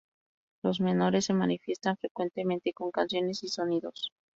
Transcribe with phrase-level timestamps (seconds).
[0.63, 4.09] Los menores se manifiestan frecuentemente con canciones y sonidos.